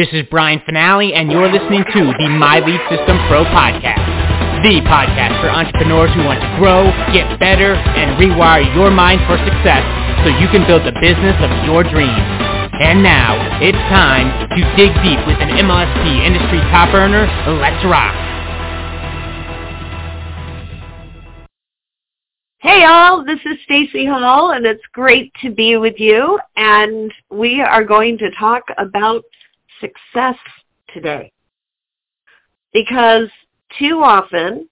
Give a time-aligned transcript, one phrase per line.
[0.00, 4.00] This is Brian Fanale, and you're listening to the My Lead System Pro podcast,
[4.64, 9.36] the podcast for entrepreneurs who want to grow, get better, and rewire your mind for
[9.44, 9.84] success
[10.24, 12.24] so you can build the business of your dreams.
[12.80, 17.28] And now, it's time to dig deep with an MLSP industry top earner.
[17.60, 18.16] Let's rock!
[22.60, 27.60] Hey all, this is Stacy Hall and it's great to be with you and we
[27.60, 29.24] are going to talk about
[29.80, 30.36] success
[30.92, 31.32] today.
[32.72, 33.28] Because
[33.78, 34.68] too often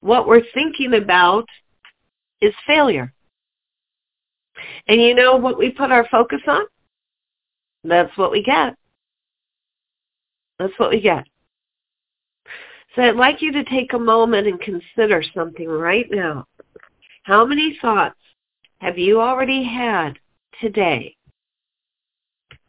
[0.00, 1.46] what we're thinking about
[2.40, 3.12] is failure.
[4.86, 6.62] And you know what we put our focus on?
[7.84, 8.74] That's what we get.
[10.58, 11.24] That's what we get.
[12.94, 16.46] So I'd like you to take a moment and consider something right now.
[17.22, 18.18] How many thoughts
[18.80, 20.18] have you already had
[20.60, 21.14] today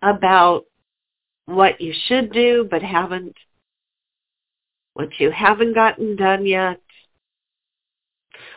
[0.02, 0.66] about
[1.50, 3.36] what you should do but haven't,
[4.94, 6.80] what you haven't gotten done yet,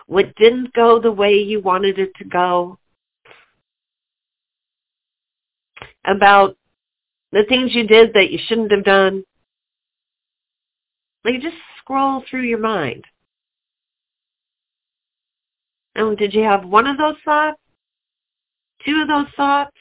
[0.07, 2.79] what didn't go the way you wanted it to go,
[6.05, 6.57] about
[7.31, 9.25] the things you did that you shouldn't have done.
[11.25, 13.05] Like you just scroll through your mind.
[15.95, 17.59] And did you have one of those thoughts?
[18.85, 19.77] Two of those thoughts?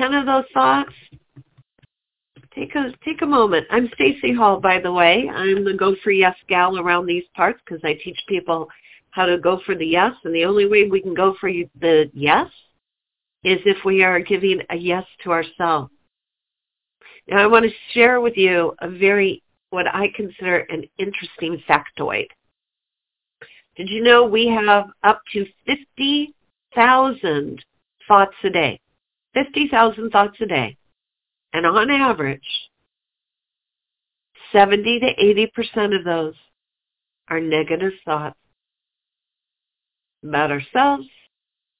[0.00, 0.94] Ten of those thoughts?
[2.54, 3.66] Take a take a moment.
[3.68, 5.28] I'm Stacy Hall, by the way.
[5.28, 8.70] I'm the Go for Yes gal around these parts because I teach people
[9.10, 12.10] how to go for the yes, and the only way we can go for the
[12.14, 12.46] yes
[13.44, 15.92] is if we are giving a yes to ourselves.
[17.28, 22.28] Now, I want to share with you a very what I consider an interesting factoid.
[23.76, 27.64] Did you know we have up to 50,000
[28.08, 28.80] thoughts a day?
[29.34, 30.76] 50,000 thoughts a day.
[31.52, 32.46] And on average,
[34.52, 36.34] 70 to 80% of those
[37.28, 38.36] are negative thoughts
[40.22, 41.06] about ourselves,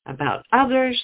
[0.06, 1.00] about others.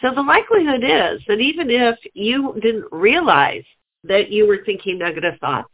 [0.00, 3.64] So the likelihood is that even if you didn't realize
[4.04, 5.70] that you were thinking negative thoughts,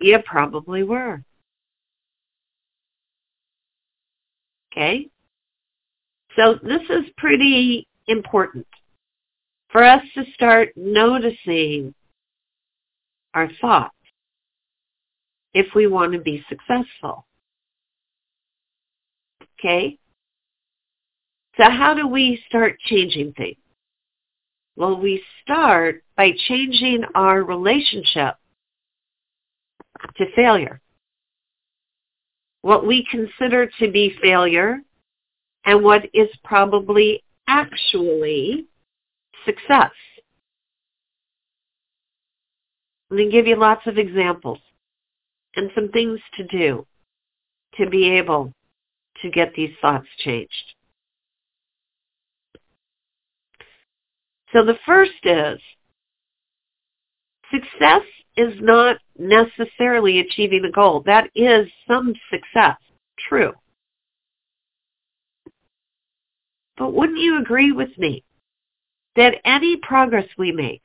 [0.00, 1.22] you probably were.
[4.72, 5.08] Okay?
[6.36, 8.66] So this is pretty important
[9.70, 11.94] for us to start noticing
[13.34, 13.94] our thoughts
[15.54, 17.26] if we want to be successful.
[19.58, 19.98] Okay?
[21.56, 23.56] So how do we start changing things?
[24.76, 28.34] Well, we start by changing our relationship
[30.16, 30.82] to failure.
[32.60, 34.80] What we consider to be failure
[35.66, 38.66] and what is probably actually
[39.44, 39.90] success.
[43.10, 44.58] I'm going to give you lots of examples
[45.54, 46.86] and some things to do
[47.78, 48.52] to be able
[49.22, 50.74] to get these thoughts changed.
[54.52, 55.58] So the first is
[57.50, 58.02] success
[58.36, 61.02] is not necessarily achieving a goal.
[61.06, 62.76] That is some success.
[63.28, 63.52] True.
[66.76, 68.24] But wouldn't you agree with me
[69.16, 70.82] that any progress we make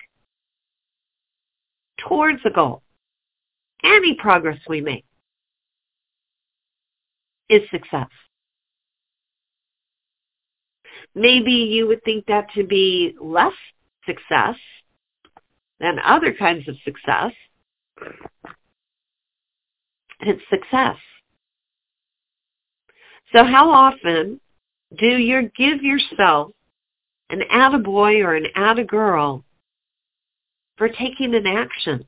[1.98, 2.82] towards a goal,
[3.84, 5.06] any progress we make,
[7.50, 8.08] is success?
[11.14, 13.54] Maybe you would think that to be less
[14.06, 14.56] success
[15.80, 17.34] than other kinds of success.
[20.22, 20.96] It's success.
[23.34, 24.40] So how often
[24.98, 26.52] do you give yourself
[27.30, 29.44] an attaboy or an attagirl
[30.78, 32.06] for taking an action?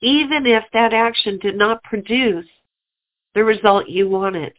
[0.00, 2.46] Even if that action did not produce
[3.34, 4.52] the result you wanted.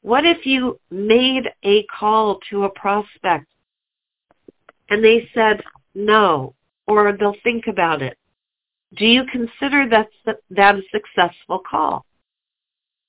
[0.00, 3.46] What if you made a call to a prospect
[4.88, 5.62] and they said
[5.94, 6.54] no,
[6.86, 8.18] or they'll think about it.
[8.96, 10.08] Do you consider that,
[10.50, 12.04] that a successful call?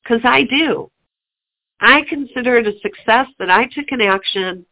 [0.04, 0.90] Because I do.
[1.80, 4.66] I consider it a success that I took an action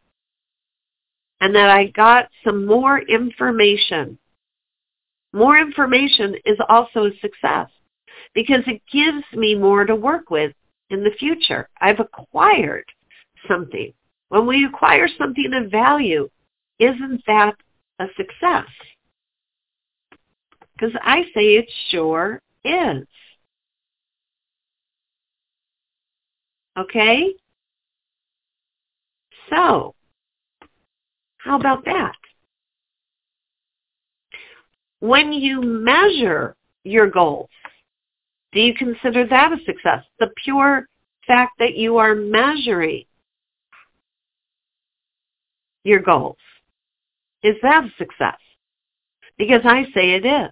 [1.40, 4.18] and that I got some more information.
[5.32, 7.68] More information is also a success
[8.34, 10.52] because it gives me more to work with
[10.90, 11.68] in the future.
[11.80, 12.84] I've acquired
[13.48, 13.92] something.
[14.28, 16.28] When we acquire something of value,
[16.78, 17.54] isn't that
[17.98, 18.66] a success?
[20.72, 23.06] Because I say it sure is.
[26.76, 27.34] Okay?
[29.50, 29.94] So,
[31.38, 32.16] how about that?
[35.00, 37.50] When you measure your goals,
[38.52, 40.04] do you consider that a success?
[40.18, 40.88] The pure
[41.26, 43.04] fact that you are measuring
[45.84, 46.36] your goals.
[47.42, 48.38] Is that a success?
[49.36, 50.50] Because I say it is.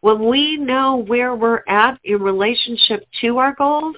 [0.00, 3.96] When we know where we're at in relationship to our goals,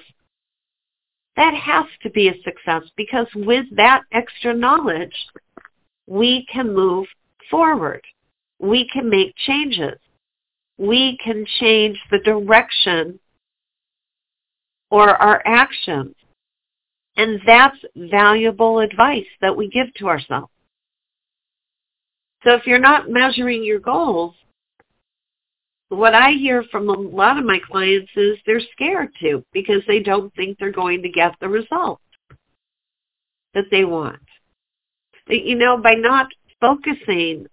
[1.41, 5.15] that has to be a success because with that extra knowledge,
[6.05, 7.07] we can move
[7.49, 8.01] forward.
[8.59, 9.97] We can make changes.
[10.77, 13.19] We can change the direction
[14.91, 16.13] or our actions.
[17.17, 20.51] And that's valuable advice that we give to ourselves.
[22.43, 24.35] So if you're not measuring your goals,
[25.97, 29.99] what I hear from a lot of my clients is they're scared to because they
[29.99, 31.99] don't think they're going to get the result
[33.53, 34.21] that they want.
[35.27, 36.27] You know, by not
[36.59, 37.45] focusing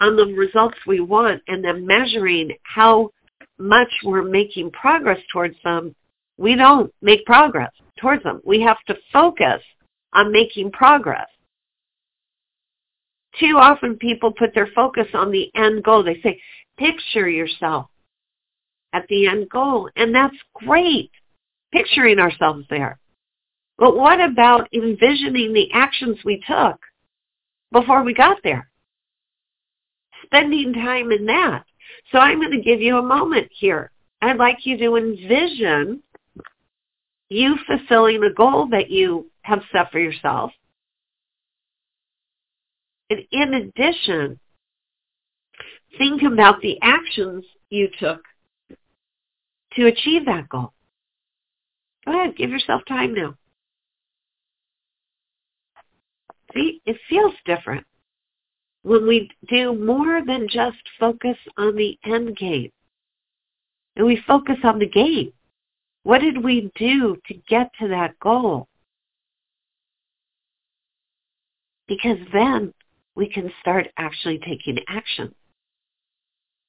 [0.00, 3.10] on the results we want and then measuring how
[3.58, 5.94] much we're making progress towards them,
[6.36, 8.40] we don't make progress towards them.
[8.44, 9.62] We have to focus
[10.12, 11.28] on making progress.
[13.40, 16.02] Too often people put their focus on the end goal.
[16.02, 16.40] They say,
[16.78, 17.86] picture yourself
[18.92, 19.90] at the end goal.
[19.96, 21.10] And that's great,
[21.72, 22.98] picturing ourselves there.
[23.78, 26.78] But what about envisioning the actions we took
[27.72, 28.70] before we got there?
[30.24, 31.64] Spending time in that.
[32.12, 33.90] So I'm going to give you a moment here.
[34.22, 36.02] I'd like you to envision
[37.28, 40.52] you fulfilling a goal that you have set for yourself.
[43.10, 44.38] And in addition,
[45.98, 48.22] think about the actions you took
[49.72, 50.72] to achieve that goal.
[52.04, 53.34] Go ahead, give yourself time now.
[56.54, 57.84] See, it feels different
[58.82, 62.70] when we do more than just focus on the end game.
[63.96, 65.32] And we focus on the game.
[66.04, 68.68] What did we do to get to that goal?
[71.88, 72.72] Because then
[73.16, 75.34] we can start actually taking action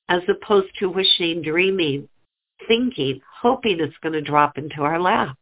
[0.09, 2.07] as opposed to wishing, dreaming,
[2.67, 5.37] thinking, hoping it's going to drop into our lap.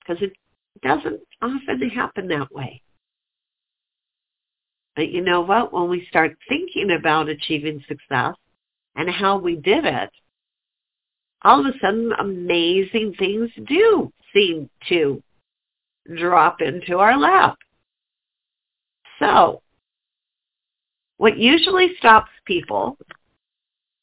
[0.00, 0.32] Because it
[0.82, 2.82] doesn't often happen that way.
[4.94, 5.72] But you know what?
[5.72, 8.34] When we start thinking about achieving success
[8.94, 10.10] and how we did it,
[11.42, 15.22] all of a sudden amazing things do seem to
[16.16, 17.58] drop into our lap.
[19.18, 19.62] So,
[21.18, 22.96] what usually stops people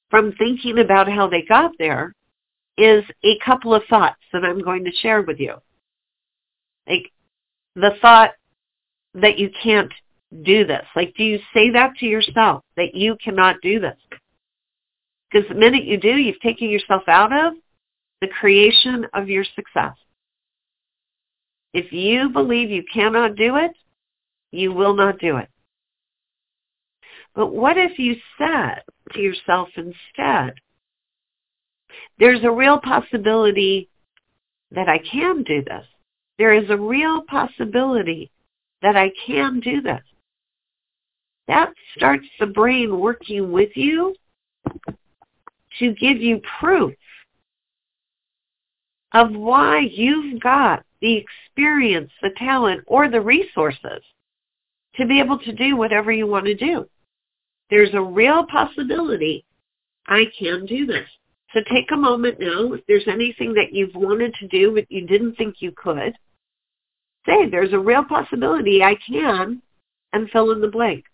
[0.10, 2.14] from thinking about how they got there
[2.78, 5.56] is a couple of thoughts that I'm going to share with you.
[6.88, 7.12] Like
[7.76, 8.32] the thought
[9.16, 9.92] that you can't
[10.44, 10.86] do this.
[10.96, 13.98] Like, do you say that to yourself, that you cannot do this?
[15.32, 17.54] Because the minute you do, you've taken yourself out of
[18.22, 19.96] the creation of your success.
[21.74, 23.72] If you believe you cannot do it,
[24.52, 25.50] you will not do it.
[27.36, 28.84] But what if you said
[29.14, 30.54] to yourself instead,
[32.20, 33.90] there's a real possibility
[34.72, 35.86] that I can do this.
[36.38, 38.32] There is a real possibility
[38.82, 40.02] that I can do this.
[41.48, 44.16] That starts the brain working with you
[45.80, 46.94] to give you proof
[49.14, 54.02] of why you've got the experience, the talent, or the resources
[54.96, 56.88] to be able to do whatever you want to do.
[57.70, 59.46] There's a real possibility
[60.08, 61.08] I can do this.
[61.54, 62.74] So take a moment now.
[62.74, 66.14] If there's anything that you've wanted to do but you didn't think you could,
[67.26, 69.62] say there's a real possibility I can
[70.12, 71.06] and fill in the blank.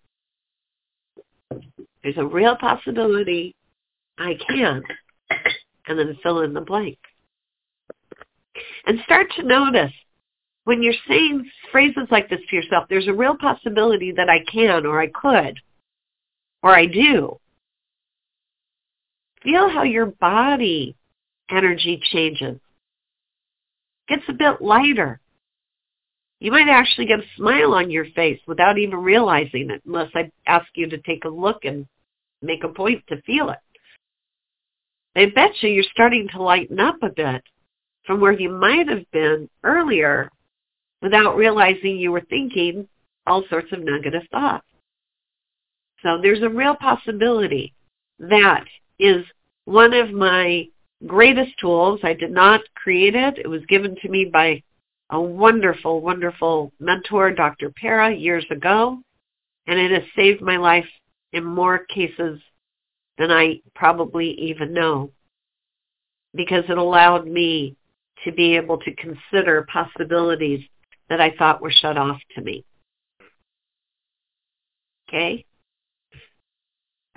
[2.04, 3.56] There's a real possibility
[4.18, 4.84] I can
[5.88, 6.98] and then fill in the blank.
[8.86, 9.92] And start to notice
[10.64, 14.86] when you're saying phrases like this to yourself, there's a real possibility that I can
[14.86, 15.60] or I could
[16.64, 17.40] or I do.
[19.44, 20.96] Feel how your body
[21.50, 22.60] energy changes.
[24.08, 25.20] Gets a bit lighter.
[26.40, 30.32] You might actually get a smile on your face without even realizing it unless I
[30.48, 31.86] ask you to take a look and
[32.42, 33.60] make a point to feel it.
[35.16, 37.44] I bet you you're starting to lighten up a bit
[38.06, 40.30] from where you might have been earlier
[41.02, 42.88] without realizing you were thinking
[43.28, 44.66] all sorts of negative thoughts.
[46.04, 47.74] So there's a real possibility
[48.20, 48.66] that
[49.00, 49.26] is
[49.66, 50.68] one of my
[51.06, 52.00] greatest tools.
[52.04, 53.38] I did not create it.
[53.38, 54.62] It was given to me by
[55.10, 57.72] a wonderful, wonderful mentor, Dr.
[57.76, 59.00] Para, years ago,
[59.68, 60.88] and it has saved my life
[61.34, 62.40] in more cases
[63.18, 65.12] than I probably even know
[66.36, 67.76] because it allowed me
[68.24, 70.62] to be able to consider possibilities
[71.10, 72.64] that I thought were shut off to me.
[75.08, 75.46] Okay?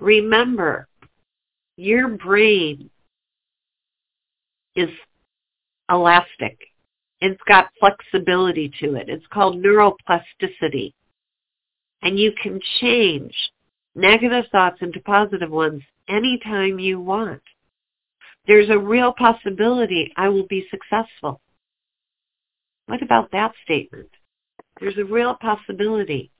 [0.03, 0.89] Remember,
[1.77, 2.91] your brain
[4.75, 4.89] is
[5.89, 6.59] elastic.
[7.21, 9.09] It's got flexibility to it.
[9.09, 10.93] It's called neuroplasticity.
[12.03, 13.33] And you can change
[13.95, 17.43] negative thoughts into positive ones anytime you want.
[18.49, 21.41] There's a real possibility I will be successful.
[22.87, 24.11] What about that statement?
[24.81, 26.33] There's a real possibility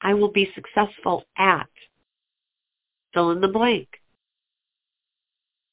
[0.00, 1.68] I will be successful at.
[3.16, 3.88] Fill in the blank.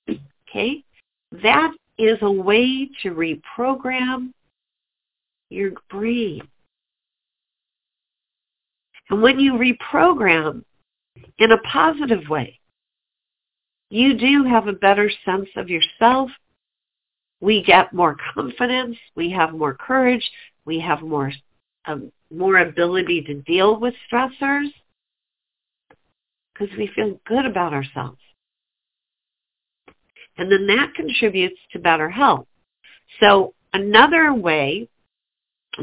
[0.09, 0.81] Okay?
[1.43, 4.31] That is a way to reprogram
[5.49, 6.47] your brain.
[9.09, 10.63] And when you reprogram
[11.37, 12.61] in a positive way,
[13.89, 16.29] you do have a better sense of yourself.
[17.41, 18.95] We get more confidence.
[19.17, 20.31] We have more courage.
[20.63, 21.33] We have more,
[21.87, 24.69] um, more ability to deal with stressors
[26.53, 28.19] because we feel good about ourselves.
[30.37, 32.47] And then that contributes to better health.
[33.19, 34.89] So another way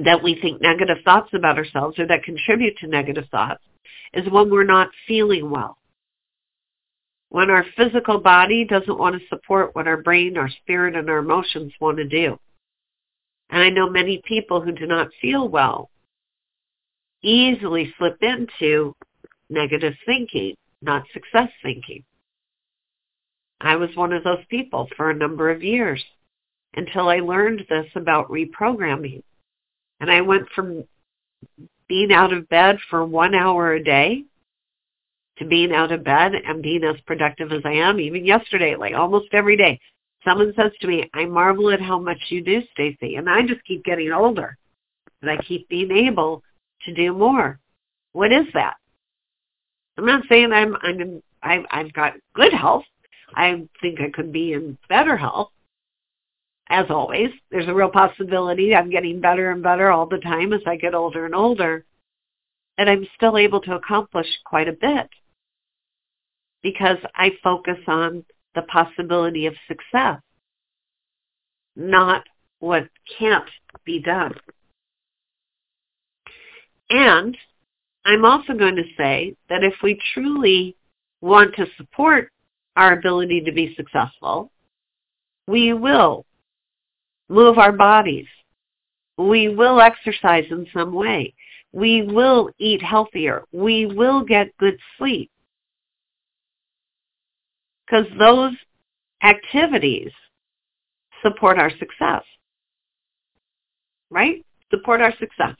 [0.04, 3.62] that we think negative thoughts about ourselves or that contribute to negative thoughts
[4.12, 5.76] is when we're not feeling well.
[7.28, 11.18] When our physical body doesn't want to support what our brain, our spirit, and our
[11.18, 12.38] emotions want to do.
[13.50, 15.90] And I know many people who do not feel well
[17.22, 18.94] easily slip into
[19.48, 22.04] negative thinking, not success thinking.
[23.60, 26.02] I was one of those people for a number of years
[26.74, 29.22] until I learned this about reprogramming.
[30.00, 30.84] And I went from
[31.88, 34.24] being out of bed for one hour a day
[35.38, 38.94] to being out of bed and being as productive as I am, even yesterday, like
[38.94, 39.78] almost every day.
[40.24, 43.16] Someone says to me, I marvel at how much you do, Stacy.
[43.16, 44.56] And I just keep getting older.
[45.20, 46.42] But I keep being able
[46.84, 47.58] to do more.
[48.12, 48.76] What is that?
[50.00, 52.84] I'm not saying I'm I'm in, I've, I've got good health.
[53.34, 55.50] I think I could be in better health.
[56.70, 60.62] As always, there's a real possibility I'm getting better and better all the time as
[60.66, 61.84] I get older and older.
[62.78, 65.10] And I'm still able to accomplish quite a bit
[66.62, 70.22] because I focus on the possibility of success,
[71.76, 72.24] not
[72.60, 72.88] what
[73.18, 73.50] can't
[73.84, 74.32] be done.
[76.88, 77.36] And
[78.04, 80.76] I'm also going to say that if we truly
[81.20, 82.30] want to support
[82.76, 84.50] our ability to be successful,
[85.46, 86.24] we will
[87.28, 88.26] move our bodies.
[89.18, 91.34] We will exercise in some way.
[91.72, 93.42] We will eat healthier.
[93.52, 95.30] We will get good sleep.
[97.86, 98.52] Because those
[99.22, 100.10] activities
[101.22, 102.22] support our success.
[104.10, 104.44] Right?
[104.70, 105.56] Support our success.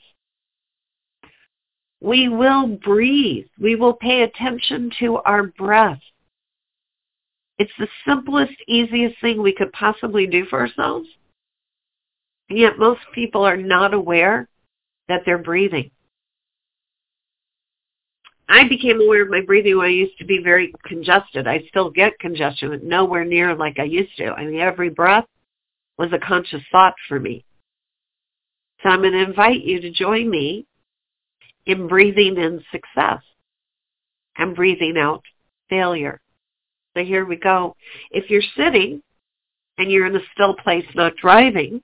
[2.01, 3.45] We will breathe.
[3.59, 6.01] We will pay attention to our breath.
[7.59, 11.07] It's the simplest, easiest thing we could possibly do for ourselves.
[12.49, 14.49] And yet most people are not aware
[15.07, 15.91] that they're breathing.
[18.49, 21.47] I became aware of my breathing when I used to be very congested.
[21.47, 24.31] I still get congestion, but nowhere near like I used to.
[24.31, 25.25] I mean, every breath
[25.97, 27.45] was a conscious thought for me.
[28.81, 30.65] So I'm going to invite you to join me
[31.65, 33.21] in breathing in success
[34.37, 35.23] and breathing out
[35.69, 36.19] failure.
[36.95, 37.75] So here we go.
[38.09, 39.01] If you're sitting
[39.77, 41.81] and you're in a still place, not driving,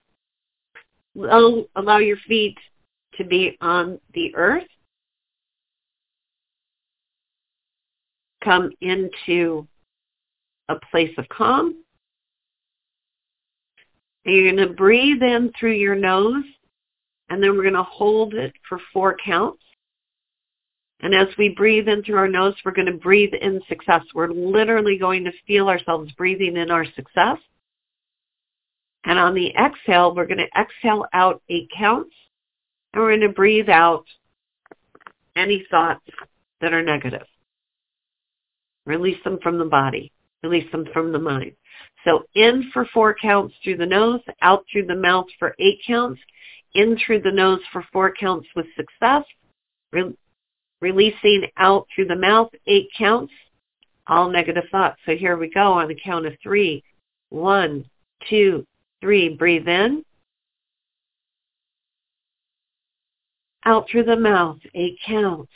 [1.16, 2.58] allow your feet
[3.16, 4.68] to be on the earth.
[8.44, 9.68] Come into
[10.70, 11.76] a place of calm.
[14.26, 16.44] And you're going to breathe in through your nose,
[17.30, 19.64] and then we're going to hold it for four counts.
[21.00, 24.02] And as we breathe in through our nose, we're going to breathe in success.
[24.16, 27.38] We're literally going to feel ourselves breathing in our success.
[29.06, 32.16] And on the exhale, we're going to exhale out eight counts.
[32.94, 34.06] And we're going to breathe out
[35.36, 36.04] any thoughts
[36.62, 37.28] that are negative.
[38.86, 40.12] Release them from the body.
[40.42, 41.54] Release them from the mind.
[42.06, 46.22] So in for four counts through the nose, out through the mouth for eight counts,
[46.74, 49.24] in through the nose for four counts with success,
[50.82, 53.34] releasing out through the mouth, eight counts,
[54.08, 54.98] all negative thoughts.
[55.06, 56.84] So here we go on the count of three.
[57.30, 57.86] One,
[58.30, 58.66] two,
[59.02, 59.36] three.
[59.36, 60.04] Breathe in.
[63.68, 65.52] out through the mouth, eight counts.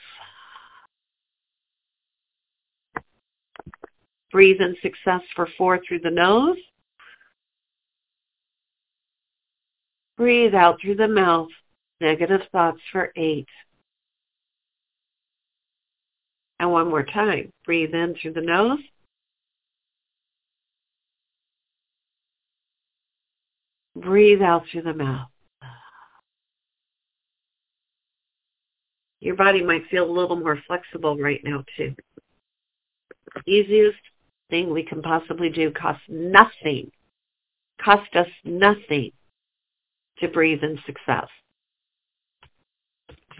[4.33, 6.57] Breathe in success for four through the nose.
[10.17, 11.47] Breathe out through the mouth,
[12.01, 13.47] negative thoughts for eight.
[16.62, 17.51] And one more time.
[17.65, 18.77] Breathe in through the nose.
[23.96, 25.27] Breathe out through the mouth.
[29.22, 31.96] Your body might feel a little more flexible right now too.
[33.48, 33.98] Easiest
[34.51, 36.91] thing we can possibly do costs nothing.
[37.84, 39.10] Cost us nothing
[40.20, 41.27] to breathe in success.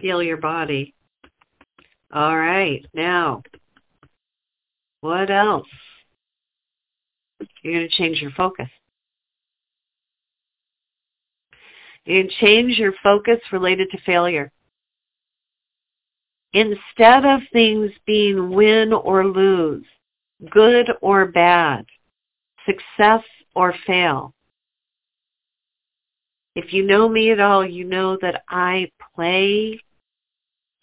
[0.02, 0.96] Feel your body.
[2.14, 3.42] All right, now,
[5.00, 5.68] what else?
[7.64, 8.68] You're going to change your focus.
[12.08, 14.52] To change your focus related to failure.
[16.54, 19.86] Instead of things being win or lose,
[20.50, 21.86] good or bad,
[22.66, 23.24] success
[23.56, 24.34] or fail,
[26.56, 29.80] if you know me at all, you know that I play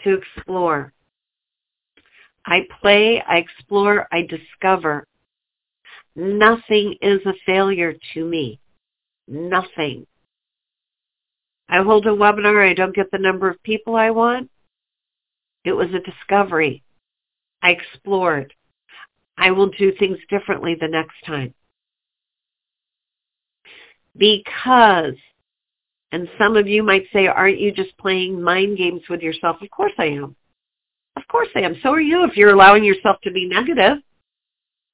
[0.05, 0.95] to explore.
[2.49, 5.07] I play, I explore, I discover.
[6.17, 8.59] Nothing is a failure to me.
[9.29, 10.07] Nothing.
[11.69, 14.51] I hold a webinar, I don't get the number of people I want.
[15.65, 16.83] It was a discovery.
[17.61, 18.55] I explored.
[19.37, 21.53] I will do things differently the next time.
[24.17, 25.17] Because
[26.13, 29.61] and some of you might say, aren't you just playing mind games with yourself?
[29.61, 30.35] Of course I am.
[31.29, 31.77] Of course I am.
[31.83, 33.99] So are you if you're allowing yourself to be negative.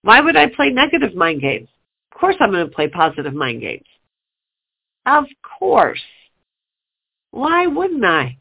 [0.02, 1.68] Why would I play negative mind games?
[2.10, 3.86] Of course I'm going to play positive mind games.
[5.06, 5.26] Of
[5.58, 6.02] course.
[7.30, 8.36] Why wouldn't I?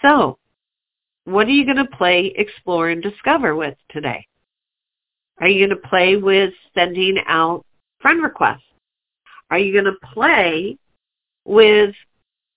[0.00, 0.38] So,
[1.24, 4.26] what are you going to play, explore, and discover with today?
[5.40, 7.66] Are you going to play with sending out
[8.00, 8.62] friend requests?
[9.50, 10.78] Are you going to play
[11.44, 11.94] with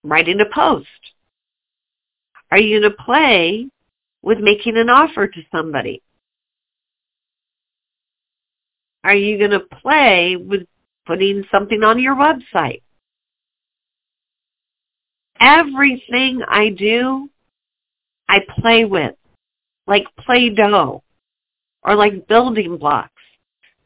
[0.04, 0.88] writing a post?
[2.54, 3.68] Are you going to play
[4.22, 6.04] with making an offer to somebody?
[9.04, 10.68] Are you going to play with
[11.08, 12.84] putting something on your website?
[15.40, 17.28] Everything I do,
[18.30, 19.16] I play with,
[19.88, 21.02] like Play-Doh
[21.82, 23.10] or like building blocks.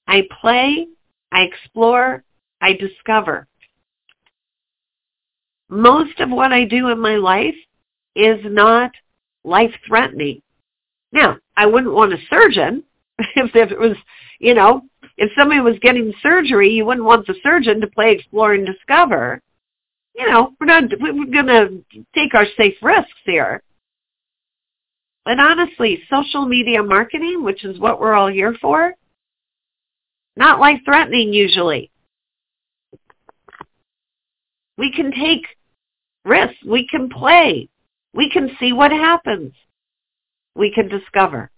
[0.10, 0.88] I play,
[1.32, 2.22] I explore,
[2.60, 3.48] I discover.
[5.70, 7.56] Most of what I do in my life
[8.18, 8.92] is not
[9.44, 10.42] life-threatening.
[11.12, 12.84] Now, I wouldn't want a surgeon
[13.20, 13.96] if, if it was,
[14.40, 14.82] you know,
[15.18, 19.42] if somebody was getting surgery, you wouldn't want the surgeon to play explore and discover.
[20.16, 21.84] You know, we're not, we're going to
[22.16, 23.62] take our safe risks here.
[25.26, 28.94] But honestly, social media marketing, which is what we're all here for,
[30.36, 31.92] not life-threatening usually.
[34.78, 35.46] We can take
[36.24, 36.58] risks.
[36.66, 37.70] We can play.
[38.18, 39.54] We can see what happens.
[40.56, 41.52] We can discover.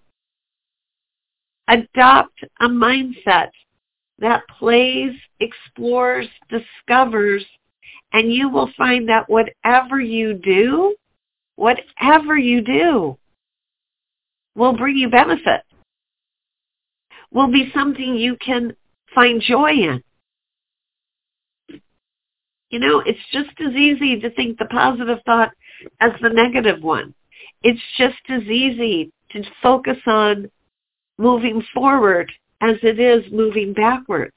[1.70, 3.52] Adopt a mindset
[4.18, 7.46] that plays, explores, discovers,
[8.12, 10.98] and you will find that whatever you do,
[11.56, 13.18] whatever you do,
[14.54, 15.62] will bring you benefit,
[17.32, 18.76] will be something you can
[19.16, 20.04] find joy in.
[22.70, 25.54] You know, it's just as easy to think the positive thought
[26.00, 27.14] as the negative one.
[27.62, 30.50] It's just as easy to focus on
[31.18, 34.36] moving forward as it is moving backwards.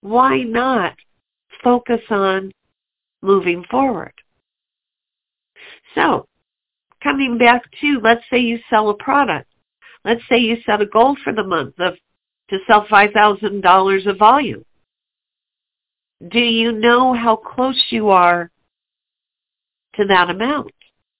[0.00, 0.96] Why not
[1.62, 2.52] focus on
[3.22, 4.12] moving forward?
[5.94, 6.26] So,
[7.02, 9.48] coming back to, let's say you sell a product.
[10.04, 11.94] Let's say you set a goal for the month of
[12.50, 14.64] to sell $5,000 of volume.
[16.28, 18.50] Do you know how close you are
[19.94, 20.72] to that amount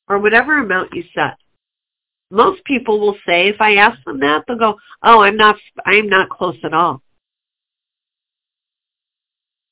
[0.08, 1.36] or whatever amount you set?
[2.30, 6.08] Most people will say, if I ask them that, they'll go, oh, I'm not, I'm
[6.08, 7.02] not close at all.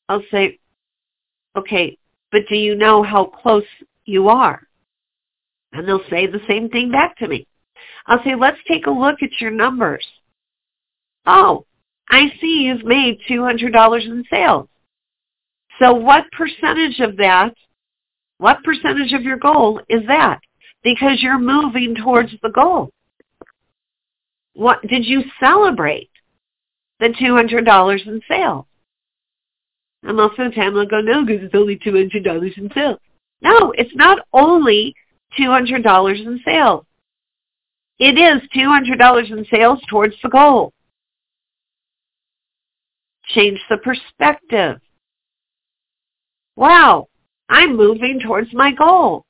[0.08, 0.58] I'll say,
[1.56, 1.96] okay,
[2.32, 3.64] but do you know how close
[4.04, 4.62] you are?
[5.72, 7.46] And they'll say the same thing back to me.
[8.06, 10.04] I'll say, let's take a look at your numbers.
[11.26, 11.64] Oh,
[12.08, 14.68] I see you've made $200 in sales.
[15.80, 17.54] So what percentage of that,
[18.40, 20.40] what percentage of your goal is that?
[20.82, 22.90] Because you're moving towards the goal.
[24.54, 26.08] What did you celebrate
[27.00, 28.64] the $200 in sales?
[30.02, 32.98] And most of the time they'll go, no, because it's only $200 in sales.
[33.42, 34.94] No, it's not only
[35.38, 36.86] $200 in sales.
[37.98, 40.72] It is $200 in sales towards the goal.
[43.26, 44.80] Change the perspective.
[46.56, 47.08] Wow,
[47.50, 49.26] I'm moving towards my goal.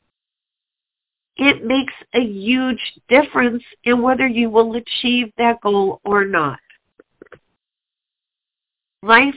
[1.36, 6.60] It makes a huge difference in whether you will achieve that goal or not.
[9.02, 9.34] Life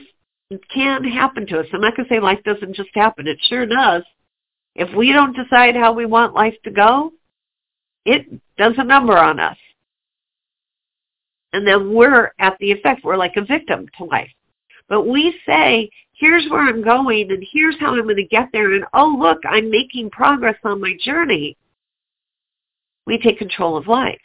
[0.72, 1.66] can happen to us.
[1.72, 3.26] I'm not going to say life doesn't just happen.
[3.26, 4.02] It sure does.
[4.74, 7.12] If we don't decide how we want life to go,
[8.04, 8.26] it
[8.58, 9.56] does a number on us.
[11.54, 13.02] And then we're at the effect.
[13.02, 14.30] We're like a victim to life.
[14.88, 18.72] But we say, here's where I'm going and here's how I'm going to get there.
[18.74, 21.56] And oh, look, I'm making progress on my journey.
[23.06, 24.20] We take control of life.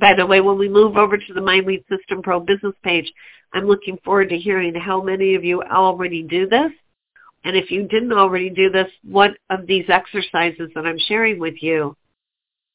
[0.00, 3.12] By the way, when we move over to the My Lead System Pro business page,
[3.52, 6.72] I'm looking forward to hearing how many of you already do this.
[7.44, 11.54] And if you didn't already do this, what of these exercises that I'm sharing with
[11.60, 11.96] you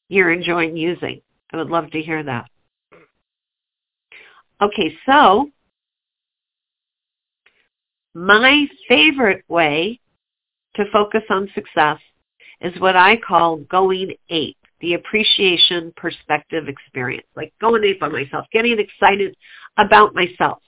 [0.08, 1.20] you're enjoying using?
[1.52, 2.48] I would love to hear that.
[4.60, 5.50] Okay, so
[8.18, 10.00] my favorite way
[10.74, 11.98] to focus on success
[12.60, 18.46] is what I call going ape, the appreciation perspective experience, like going ape on myself,
[18.52, 19.36] getting excited
[19.76, 20.58] about myself.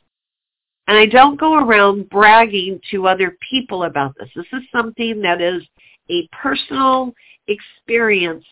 [0.87, 4.29] And I don't go around bragging to other people about this.
[4.37, 5.63] This is something that is
[6.09, 7.13] a personal
[7.49, 8.45] experience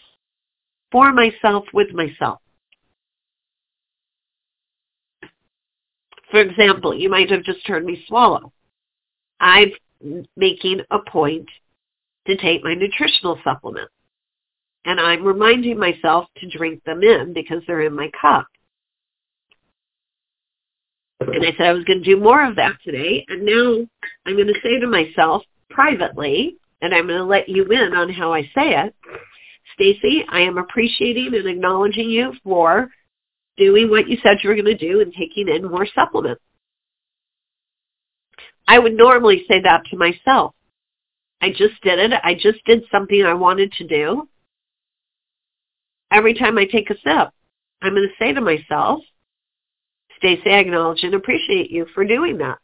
[0.91, 2.41] for myself with myself.
[6.33, 8.53] For example, you might have just heard me swallow.
[9.41, 9.73] I'm
[10.37, 11.49] making a point
[12.27, 13.93] to take my nutritional supplements.
[14.85, 18.47] And I'm reminding myself to drink them in because they're in my cup.
[21.21, 23.25] And I said I was going to do more of that today.
[23.29, 23.87] And now
[24.25, 28.09] I'm going to say to myself privately, and I'm going to let you in on
[28.11, 28.95] how I say it,
[29.75, 32.89] Stacy, I am appreciating and acknowledging you for
[33.57, 36.41] doing what you said you were going to do and taking in more supplements.
[38.69, 40.55] I would normally say that to myself.
[41.41, 42.13] I just did it.
[42.23, 44.29] I just did something I wanted to do.
[46.13, 47.31] Every time I take a sip,
[47.81, 49.01] I'm going to say to myself,
[50.19, 52.59] Stacy, I acknowledge and appreciate you for doing that.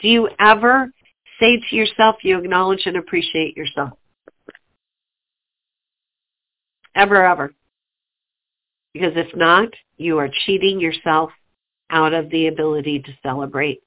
[0.00, 0.92] Do you ever
[1.40, 3.98] say to yourself you acknowledge and appreciate yourself?
[6.94, 7.54] Ever, ever.
[8.92, 11.30] Because if not, you are cheating yourself
[11.90, 13.83] out of the ability to celebrate.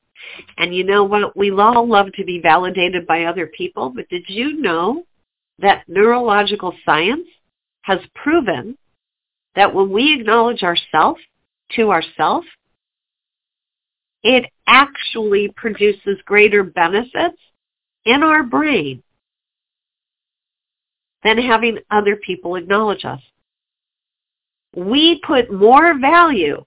[0.58, 1.36] And you know what?
[1.36, 5.04] We all love to be validated by other people, but did you know
[5.60, 7.28] that neurological science
[7.82, 8.78] has proven
[9.56, 11.22] that when we acknowledge ourselves
[11.72, 12.48] to ourselves,
[14.24, 17.38] it actually produces greater benefits
[18.06, 19.02] in our brain
[21.24, 23.22] than having other people acknowledge us
[24.78, 26.64] we put more value.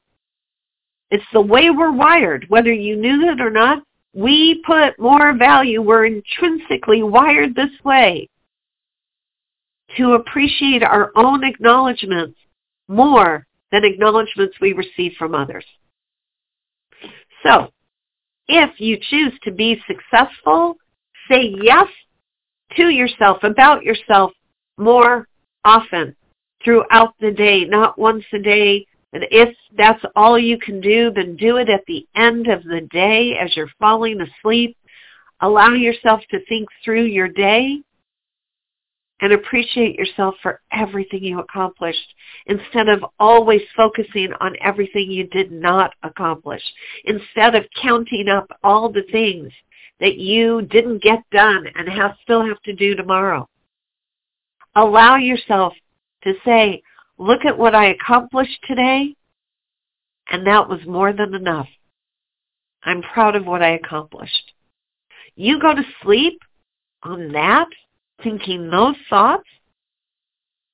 [1.11, 2.47] It's the way we're wired.
[2.49, 5.83] Whether you knew it or not, we put more value.
[5.83, 8.29] We're intrinsically wired this way
[9.97, 12.39] to appreciate our own acknowledgments
[12.89, 15.65] more than acknowledgments we receive from others.
[17.45, 17.73] So,
[18.49, 20.77] if you choose to be successful,
[21.29, 21.87] say yes
[22.77, 24.33] to yourself, about yourself
[24.77, 25.29] more
[25.65, 26.15] often
[26.65, 28.87] throughout the day, not once a day.
[29.13, 32.83] And if that's all you can do, then do it at the end of the
[32.93, 34.77] day as you're falling asleep.
[35.41, 37.81] Allow yourself to think through your day
[39.21, 42.15] and appreciate yourself for everything you accomplished
[42.47, 46.63] instead of always focusing on everything you did not accomplish.
[47.05, 49.53] Instead of counting up all the things
[49.99, 53.47] that you didn't get done and have, still have to do tomorrow.
[54.75, 55.75] Allow yourself
[56.23, 56.83] to say,
[57.21, 59.15] look at what I accomplished today,
[60.31, 61.69] and that was more than enough.
[62.83, 64.53] I'm proud of what I accomplished.
[65.37, 66.41] You go to sleep
[67.03, 67.69] on that,
[68.23, 69.45] thinking those thoughts,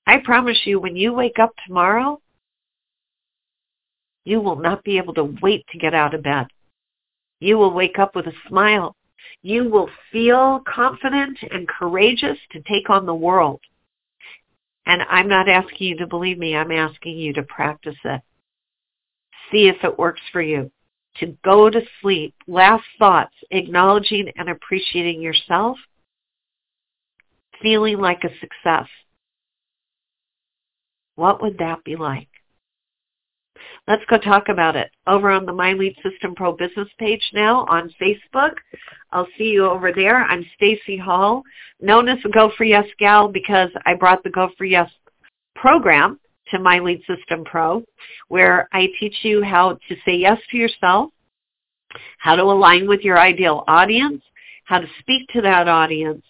[0.06, 2.20] I promise you when you wake up tomorrow,
[4.24, 6.46] you will not be able to wait to get out of bed.
[7.40, 8.94] You will wake up with a smile.
[9.42, 13.60] You will feel confident and courageous to take on the world.
[14.86, 16.56] And I'm not asking you to believe me.
[16.56, 18.20] I'm asking you to practice it.
[19.50, 20.70] See if it works for you.
[21.18, 25.78] To go to sleep, last thoughts, acknowledging and appreciating yourself,
[27.62, 28.86] feeling like a success.
[31.14, 32.28] What would that be like?
[33.88, 37.64] Let's go talk about it over on the My Lead System Pro business page now
[37.68, 38.54] on Facebook.
[39.12, 40.24] I'll see you over there.
[40.24, 41.42] I'm Stacy Hall,
[41.80, 44.90] known as the Go for Yes gal because I brought the Go for Yes
[45.54, 46.18] program
[46.50, 47.84] to My Lead System Pro,
[48.28, 51.10] where I teach you how to say yes to yourself,
[52.18, 54.22] how to align with your ideal audience,
[54.64, 56.22] how to speak to that audience,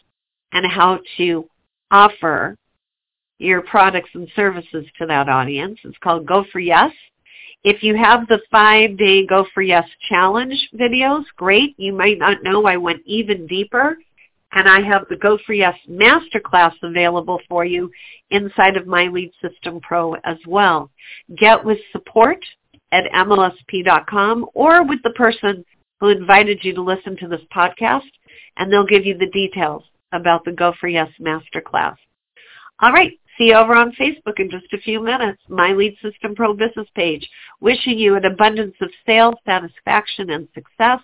[0.53, 1.49] and how to
[1.91, 2.57] offer
[3.39, 5.79] your products and services to that audience.
[5.85, 6.93] It's called Go for Yes.
[7.67, 11.75] If you have the five-day Go for Yes challenge videos, great.
[11.77, 13.99] You might not know I went even deeper.
[14.53, 17.91] And I have the Go for Yes Masterclass available for you
[18.31, 20.93] inside of My Lead System Pro as well.
[21.37, 22.39] Get with support
[22.93, 25.65] at MLSP.com or with the person
[25.99, 28.09] who invited you to listen to this podcast,
[28.59, 31.97] and they'll give you the details about the Go for Yes Masterclass.
[32.79, 33.19] All right.
[33.38, 35.42] See you over on Facebook in just a few minutes.
[35.49, 37.29] My Lead System Pro business page.
[37.61, 41.01] Wishing you an abundance of sales, satisfaction, and success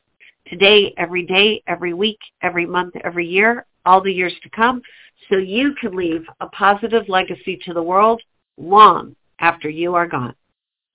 [0.47, 4.81] today, every day, every week, every month, every year, all the years to come,
[5.29, 8.21] so you can leave a positive legacy to the world
[8.57, 10.35] long after you are gone.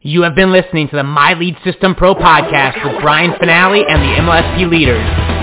[0.01, 4.01] You have been listening to the My Lead System Pro podcast with Brian Fanale and
[4.01, 5.36] the MLSP leaders.